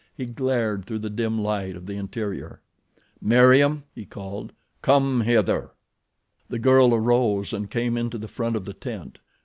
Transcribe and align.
He 0.17 0.25
glared 0.25 0.83
through 0.85 0.97
the 0.97 1.11
dim 1.11 1.39
light 1.39 1.75
of 1.75 1.85
the 1.85 1.95
interior. 1.95 2.59
"Meriem!" 3.21 3.83
he 3.93 4.03
called. 4.03 4.51
"Come 4.81 5.21
hither." 5.21 5.73
The 6.49 6.57
girl 6.57 6.95
arose 6.95 7.53
and 7.53 7.69
came 7.69 7.95
into 7.97 8.17
the 8.17 8.27
front 8.27 8.55
of 8.55 8.65
the 8.65 8.73
tent. 8.73 9.19